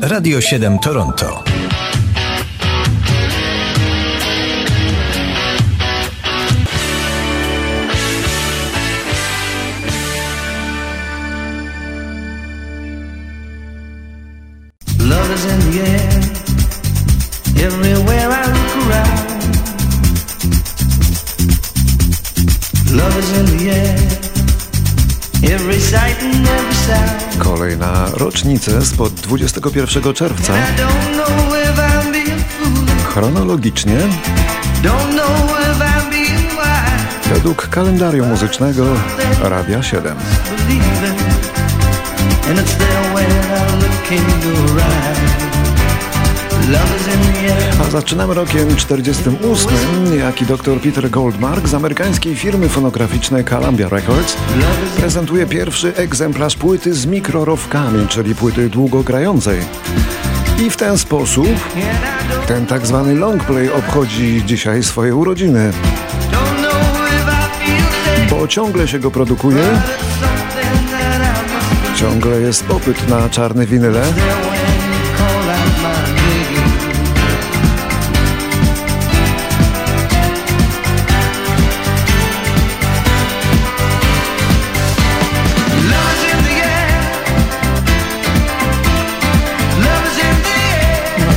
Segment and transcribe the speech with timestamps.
[0.00, 1.42] Radio 7 Toronto.
[14.98, 16.18] Love is in the air.
[27.38, 30.52] Kolejna rocznicę spod 21 czerwca.
[33.08, 33.96] Chronologicznie,
[37.32, 38.84] według kalendarium muzycznego
[39.42, 40.16] Radia 7.
[40.50, 41.20] Believing.
[42.48, 45.37] And it's there when I look in your eyes.
[47.80, 49.70] A zaczynamy rokiem 48,
[50.18, 54.36] jaki dr Peter Goldmark z amerykańskiej firmy fonograficznej Columbia Records
[54.96, 59.60] prezentuje pierwszy egzemplarz płyty z mikrorowkami, czyli płyty długogrającej.
[60.66, 61.48] I w ten sposób
[62.46, 65.72] ten tak zwany longplay obchodzi dzisiaj swoje urodziny,
[68.30, 69.64] bo ciągle się go produkuje,
[71.96, 74.02] ciągle jest popyt na czarne winyle,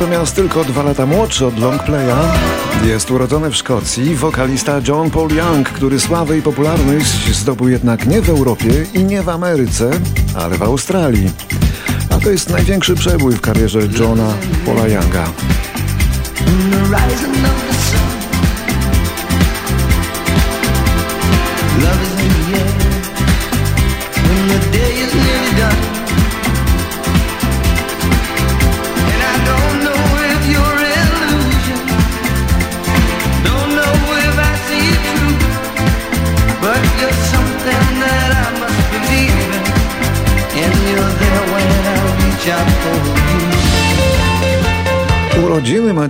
[0.00, 2.16] Natomiast tylko dwa lata młodszy od longplaya
[2.84, 8.22] jest urodzony w Szkocji wokalista John Paul Young, który sławę i popularność zdobył jednak nie
[8.22, 9.90] w Europie i nie w Ameryce,
[10.34, 11.30] ale w Australii.
[12.10, 14.34] A to jest największy przebój w karierze Johna
[14.66, 15.24] Paula Younga.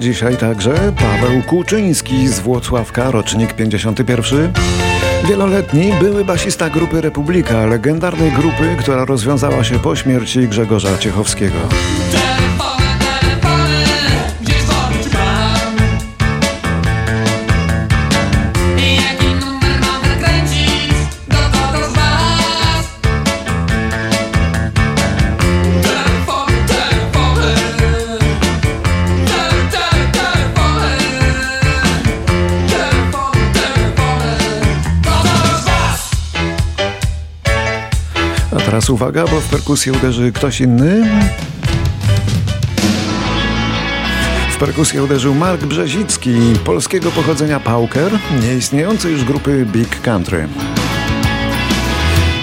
[0.07, 4.53] Dzisiaj także Paweł Kuczyński z Włocławka, rocznik 51.
[5.29, 11.57] Wieloletni były basista grupy Republika, legendarnej grupy, która rozwiązała się po śmierci Grzegorza Ciechowskiego.
[38.77, 41.05] Teraz uwaga, bo w perkusję uderzy ktoś inny.
[44.51, 50.49] W perkusję uderzył Mark Brzezicki, polskiego pochodzenia pauker, nieistniejącej już grupy Big Country.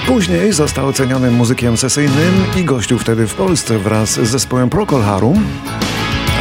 [0.06, 5.44] Później został ocenionym muzykiem sesyjnym i gościł wtedy w Polsce wraz z zespołem Procol Harum,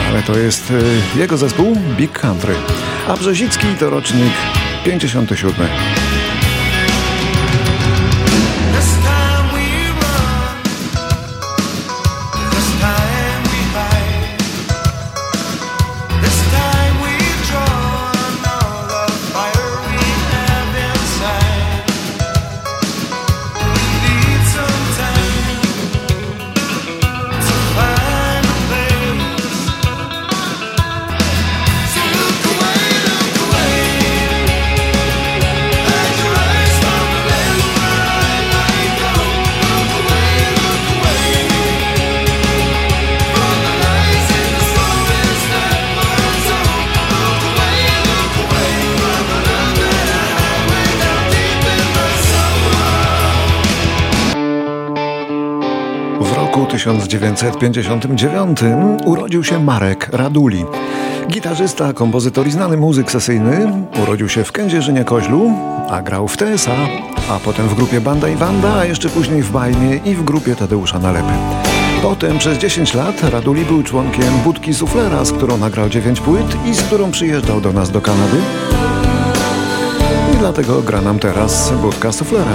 [0.08, 2.54] ale to jest y, jego zespół Big Country.
[3.08, 4.32] A Brzezicki to rocznik
[4.84, 6.11] 57.
[56.32, 58.60] W roku 1959
[59.04, 60.64] urodził się Marek Raduli.
[61.28, 63.72] Gitarzysta, kompozytor i znany muzyk sesyjny
[64.02, 65.52] urodził się w Kędzierzynie Koźlu,
[65.90, 66.76] a grał w TSA,
[67.30, 70.56] a potem w grupie Banda i Wanda, a jeszcze później w Bajmie i w grupie
[70.56, 71.32] Tadeusza Nalepy.
[72.02, 76.74] Potem przez 10 lat Raduli był członkiem Budki Suflera, z którą nagrał 9 płyt i
[76.74, 78.36] z którą przyjeżdżał do nas do Kanady.
[80.34, 82.52] I dlatego gra nam teraz Budka Suflera.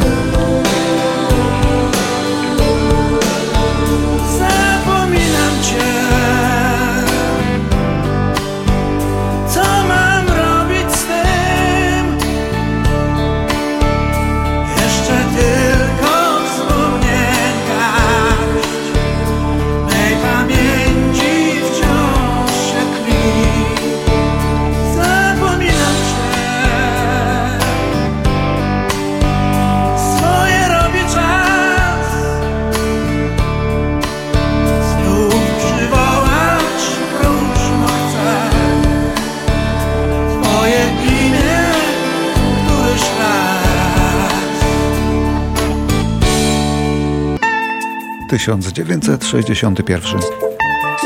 [48.27, 50.19] 1961.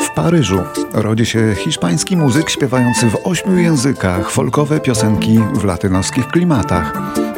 [0.04, 0.60] W Paryżu
[0.94, 7.21] rodzi się hiszpański muzyk śpiewający w ośmiu językach folkowe piosenki w latynoskich klimatach.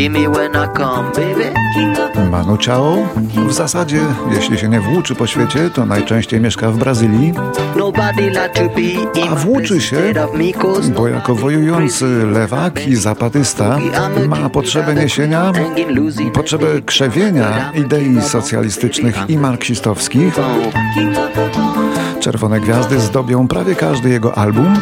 [0.00, 1.52] hear me when I come, baby.
[1.74, 2.96] king of the Manu Chao
[3.48, 4.00] w zasadzie,
[4.32, 7.32] jeśli się nie włóczy po świecie, to najczęściej mieszka w Brazylii,
[9.30, 9.96] a włóczy się,
[10.96, 13.78] bo jako wojujący lewak i zapatysta
[14.28, 15.52] ma potrzebę niesienia,
[16.32, 20.34] potrzebę krzewienia idei socjalistycznych i marksistowskich.
[22.20, 24.76] Czerwone gwiazdy zdobią prawie każdy jego album,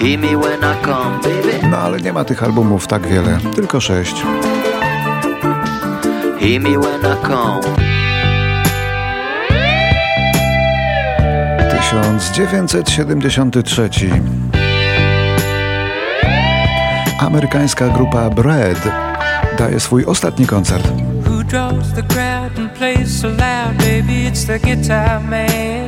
[0.00, 1.68] Hear me when I come, baby.
[1.70, 4.14] no ale nie ma tych albumów tak wiele, tylko sześć.
[6.40, 7.60] Hear me when I come.
[11.92, 14.10] 1973.
[17.18, 18.88] Amerykańska grupa Bread
[19.58, 20.88] daje swój ostatni koncert.
[21.26, 24.26] Who draws the crowd and plays so loud, baby?
[24.26, 25.87] It's the guitar man.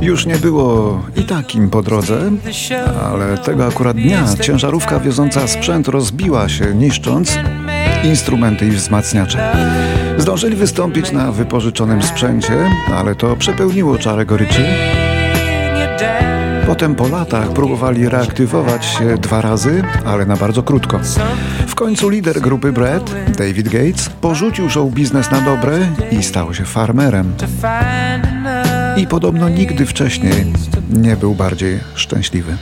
[0.00, 2.30] Już nie było i takim po drodze,
[3.12, 7.38] ale tego akurat dnia ciężarówka wioząca sprzęt rozbiła się, niszcząc
[8.04, 9.52] instrumenty i wzmacniacze.
[10.18, 14.64] Zdążyli wystąpić na wypożyczonym sprzęcie, ale to przepełniło czarę goryczy.
[16.66, 21.00] Potem po latach próbowali reaktywować się dwa razy, ale na bardzo krótko.
[21.66, 25.78] W końcu lider grupy Brad, David Gates, porzucił show biznes na dobre
[26.10, 27.32] i stał się farmerem.
[28.96, 30.52] I podobno nigdy wcześniej
[30.90, 32.56] nie był bardziej szczęśliwy.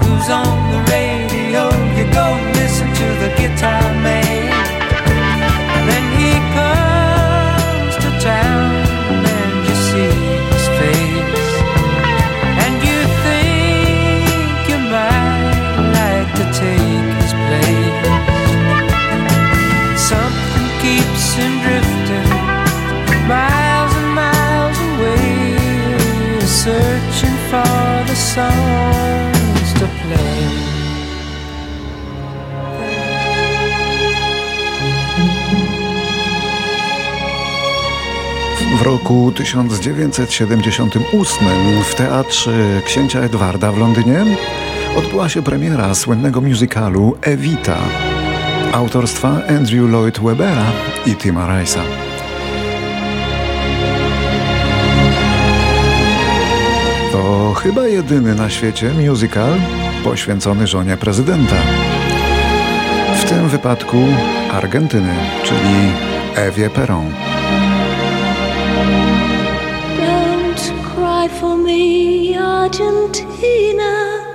[0.00, 1.70] Who's on the radio?
[1.98, 2.26] You go
[2.60, 4.17] listen to the guitar man.
[38.78, 41.48] W roku 1978
[41.84, 44.24] w Teatrze Księcia Edwarda w Londynie
[44.96, 47.76] odbyła się premiera słynnego musicalu Evita
[48.72, 50.64] autorstwa Andrew Lloyd Webbera
[51.06, 51.80] i Tima Rice'a.
[57.12, 59.52] To chyba jedyny na świecie musical
[60.04, 61.56] poświęcony żonie prezydenta.
[63.16, 63.96] W tym wypadku
[64.52, 65.92] Argentyny, czyli
[66.34, 67.37] Ewie Perón.
[71.64, 74.27] Me, Argentina.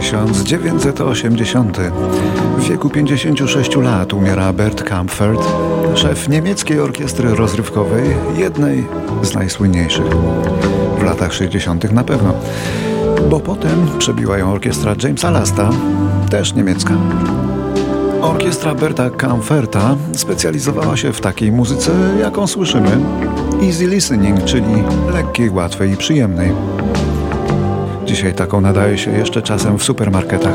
[0.00, 1.78] 1980.
[2.58, 5.40] W wieku 56 lat umiera Bert Kampfert,
[5.94, 8.04] szef niemieckiej orkiestry rozrywkowej,
[8.36, 8.86] jednej
[9.22, 10.06] z najsłynniejszych.
[10.98, 11.92] W latach 60.
[11.92, 12.34] na pewno.
[13.30, 15.70] Bo potem przebiła ją orkiestra Jamesa Lasta,
[16.30, 16.94] też niemiecka.
[18.22, 22.90] Orkiestra Berta Kampferta specjalizowała się w takiej muzyce, jaką słyszymy.
[23.62, 26.52] Easy listening, czyli lekkiej, łatwej i przyjemnej.
[28.08, 30.54] Dzisiaj taką nadaje się jeszcze czasem w supermarketach.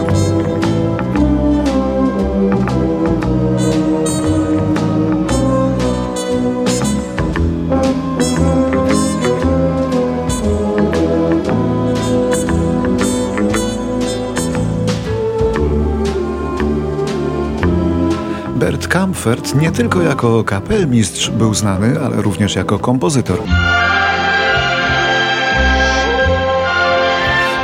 [18.56, 23.40] Bert Kampfert nie tylko jako kapelmistrz był znany, ale również jako kompozytor.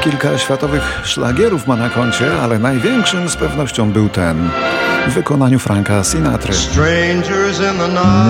[0.03, 4.49] Kilka światowych szlagierów ma na koncie, ale największym z pewnością był ten.
[5.07, 6.53] W wykonaniu Franka Sinatry.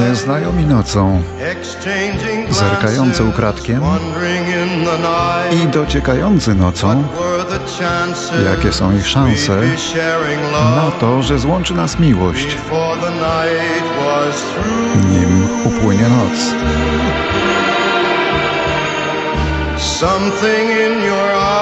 [0.09, 1.21] Nieznajomi nocą.
[2.49, 3.81] Zerkający ukradkiem.
[5.51, 7.03] i dociekający nocą,
[8.45, 9.61] jakie są ich szanse
[10.75, 12.57] na to, że złączy nas miłość,
[15.11, 16.53] nim upłynie noc.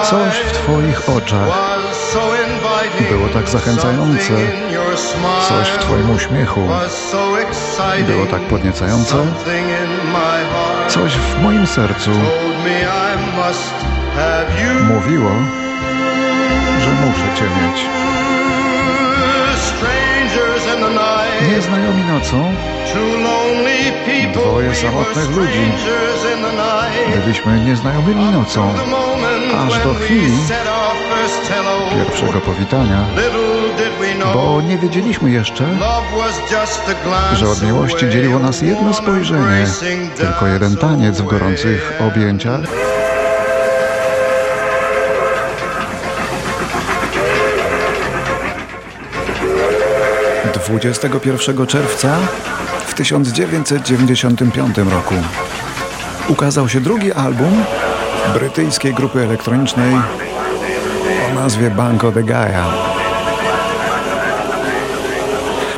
[0.10, 1.48] Coś w Twoich oczach.
[3.10, 4.34] Było tak zachęcające.
[5.50, 6.62] Coś w Twoim uśmiechu,
[8.08, 9.16] było tak podniecające,
[10.88, 12.12] coś w moim sercu
[14.84, 15.32] mówiło,
[16.82, 18.07] że muszę Cię mieć.
[21.48, 22.54] Nieznajomi nocą.
[24.34, 25.72] Dwoje samotnych ludzi.
[27.26, 28.74] byliśmy nieznajomymi nocą,
[29.68, 30.38] aż do chwili
[31.94, 33.06] pierwszego powitania,
[34.34, 35.66] bo nie wiedzieliśmy jeszcze,
[37.34, 39.66] że od miłości dzieliło nas jedno spojrzenie,
[40.18, 42.97] tylko jeden taniec w gorących objęciach.
[50.66, 52.18] Dwudziestego pierwszego czerwca
[52.88, 55.16] w 1995 roku
[56.28, 57.64] ukazał się drugi album
[58.34, 59.96] brytyjskiej grupy elektronicznej
[61.28, 62.66] o nazwie Banco de Gaia.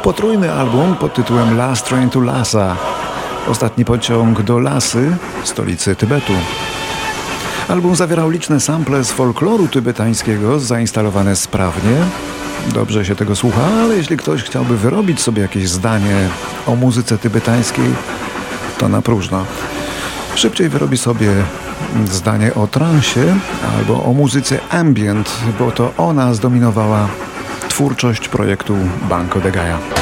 [0.04, 2.76] Potrójny album pod tytułem Last Train to Lhasa.
[3.48, 6.34] Ostatni pociąg do Lasy, stolicy Tybetu.
[7.68, 11.96] Album zawierał liczne sample z folkloru tybetańskiego, zainstalowane sprawnie.
[12.74, 16.30] Dobrze się tego słucha, ale jeśli ktoś chciałby wyrobić sobie jakieś zdanie
[16.68, 17.94] o muzyce tybetańskiej,
[18.78, 19.46] to na próżno.
[20.36, 21.32] Szybciej wyrobi sobie
[22.06, 23.36] zdanie o transie
[23.78, 27.08] albo o muzyce ambient, bo to ona zdominowała
[27.70, 28.76] twórczość projektu
[29.10, 29.99] Banco de Gaia.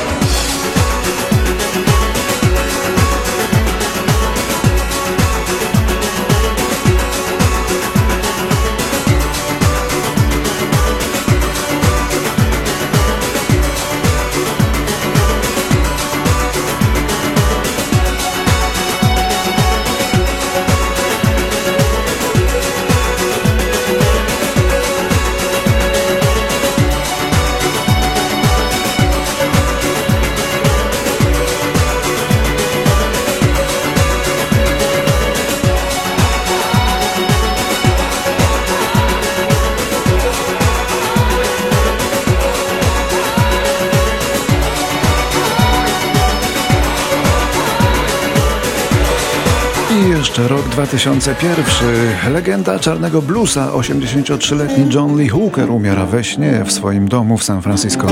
[50.17, 52.33] Jeszcze rok 2001.
[52.33, 57.61] Legenda czarnego bluesa, 83-letni John Lee Hooker umiera we śnie w swoim domu w San
[57.61, 58.07] Francisco.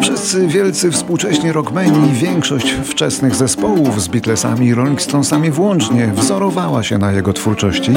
[0.00, 6.98] Wszyscy wielcy współcześni rockmeni, większość wczesnych zespołów z Beatlesami i Rolling Stonesami włącznie wzorowała się
[6.98, 7.92] na jego twórczości.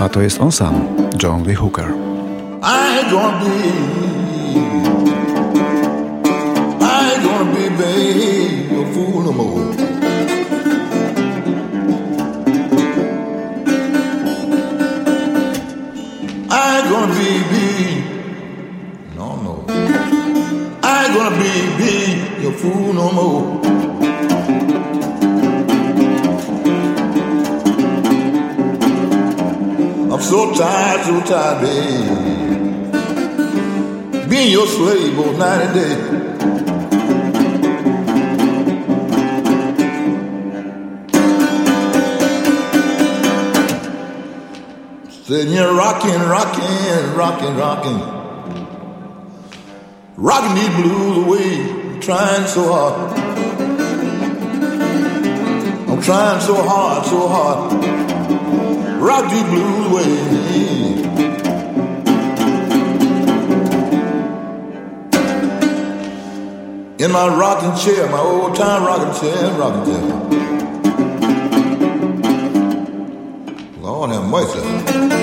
[0.00, 0.74] A to jest on sam,
[1.22, 1.86] John Lee Hooker.
[2.62, 3.50] I gonna be,
[6.80, 9.71] I gonna be, babe, a fool no more.
[21.42, 23.60] Be, a fool no more.
[30.12, 32.32] I'm so tired, so tired, babe.
[34.30, 35.96] Being your slave both night and day.
[45.24, 48.21] Sitting here rocking, rocking, rocking, rocking.
[50.24, 53.18] Rocking these blues away, trying so hard.
[55.88, 57.72] I'm trying so hard, so hard.
[59.02, 60.12] Rock these blues away.
[67.04, 70.02] In my rocking chair, my old time rocking chair, rocking chair.
[73.80, 75.21] Lord have mercy.